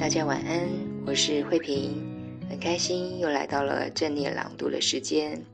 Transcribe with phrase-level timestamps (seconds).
[0.00, 0.66] 大家晚安，
[1.06, 1.92] 我是慧萍，
[2.48, 5.44] 很开心又来到了正念朗读的时间。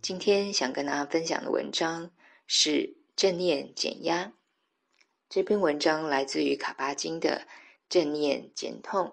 [0.00, 2.12] 今天想跟大家分享的文章
[2.46, 2.70] 是
[3.16, 4.26] 《正念减压》。
[5.28, 7.44] 这篇文章来自于卡巴金的
[7.88, 9.08] 《正念减痛》，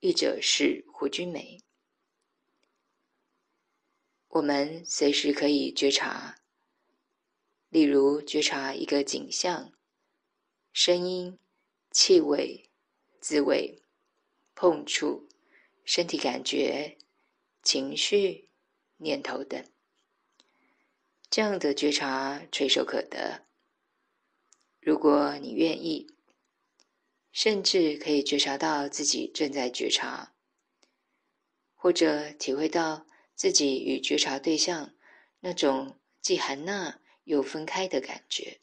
[0.00, 1.60] 译者是胡君梅。
[4.28, 6.36] 我们随时可以觉察，
[7.68, 9.70] 例如觉察一个景象、
[10.72, 11.38] 声音、
[11.90, 12.70] 气味。
[13.22, 13.80] 滋味、
[14.56, 15.28] 碰触、
[15.84, 16.98] 身体感觉、
[17.62, 18.48] 情绪、
[18.96, 19.64] 念头等，
[21.30, 23.46] 这样的觉察垂手可得。
[24.80, 26.08] 如果你愿意，
[27.30, 30.34] 甚至可以觉察到自己正在觉察，
[31.76, 33.06] 或者体会到
[33.36, 34.92] 自己与觉察对象
[35.38, 38.58] 那种既含纳又分开的感觉。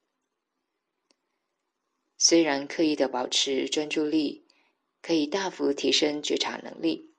[2.17, 4.45] 虽然刻意的保持专注力，
[5.01, 7.13] 可以大幅提升觉察能力，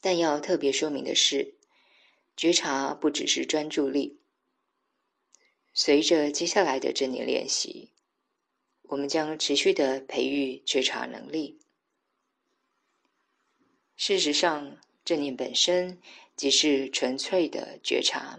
[0.00, 1.54] 但要特别说明的是，
[2.36, 4.20] 觉察不只是专注力。
[5.74, 7.90] 随着接下来的正念练习，
[8.82, 11.58] 我们将持续的培育觉察能力。
[13.96, 16.00] 事实上，正念本身
[16.36, 18.38] 即是纯粹的觉察，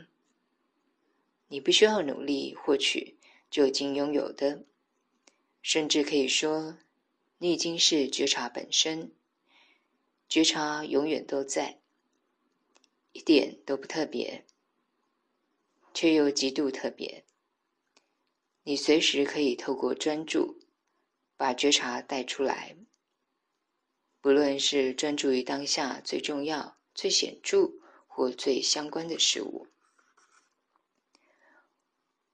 [1.48, 3.17] 你不需要努力获取
[3.50, 4.66] 就已经拥有的，
[5.61, 6.78] 甚至可以说。
[7.43, 9.11] 你已经是觉察本身，
[10.30, 11.81] 觉察永远都在，
[13.11, 14.45] 一点都不特别，
[15.93, 17.26] 却又极度特别。
[18.64, 20.61] 你随时可以透过专注，
[21.36, 22.77] 把觉察带出来，
[24.21, 27.73] 不论是专注于当下最重要、最显著
[28.08, 29.67] 或最相关的事物。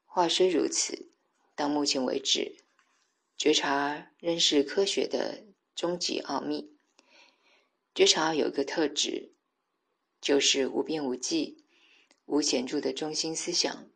[0.05, 1.11] 话虽如此，
[1.55, 2.57] 到目前为止。
[3.39, 6.73] 觉察仍是科学的终极奥秘。
[7.95, 9.31] 觉察有一个特质，
[10.19, 11.63] 就是无边无际、
[12.25, 13.89] 无显著的中心思想，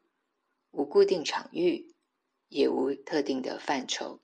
[0.71, 1.93] 无固定场域，
[2.47, 4.21] 也无特定的范畴。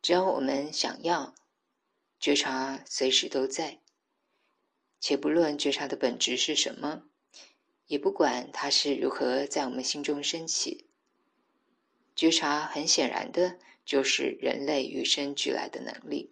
[0.00, 1.34] 只要我们想要，
[2.18, 3.80] 觉察随时都在。
[5.00, 7.02] 且不论觉察的本质是什么，
[7.88, 10.86] 也不管它是如何在我们心中升起，
[12.16, 13.58] 觉察很显然的。
[13.84, 16.30] 就是人类与生俱来的能力，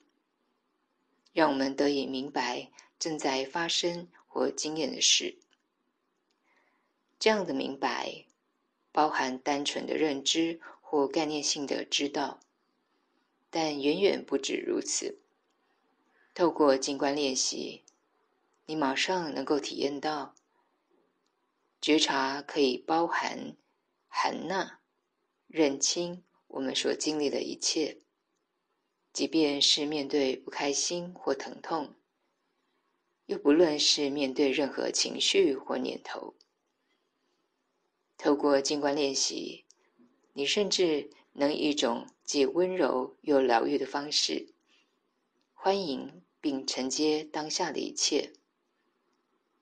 [1.33, 5.39] 让我们得以明白正在发生或经验的事。
[7.19, 8.25] 这样的明白，
[8.93, 12.41] 包含单纯的认知或概念性的知道，
[13.51, 15.19] 但远远不止如此。
[16.33, 17.85] 透过静观练习，
[18.67, 20.35] 你马上能够体验到，
[21.81, 23.57] 觉察可以包含
[24.09, 24.81] 含纳、
[25.49, 26.23] 认清。
[26.53, 27.99] 我们所经历的一切，
[29.13, 31.95] 即便是面对不开心或疼痛，
[33.27, 36.35] 又不论是面对任何情绪或念头，
[38.19, 39.65] 透过静观练习，
[40.33, 44.53] 你甚至能以一种既温柔又疗愈的方式，
[45.55, 48.33] 欢迎并承接当下的一切，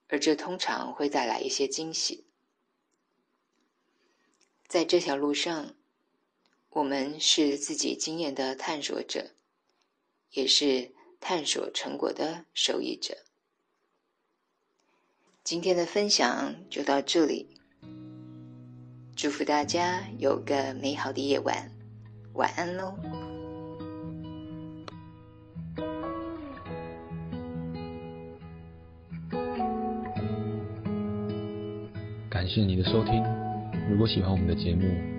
[0.07, 2.25] 而这通常会带来一些惊喜。
[4.67, 5.75] 在这条路上。
[6.71, 9.31] 我们是自己经验的探索者，
[10.31, 13.17] 也是探索成果的受益者。
[15.43, 17.49] 今天的分享就到这里，
[19.15, 21.71] 祝福大家有个美好的夜晚，
[22.33, 22.93] 晚安喽！
[32.29, 33.23] 感谢你的收听，
[33.89, 35.18] 如果喜欢我们的节目。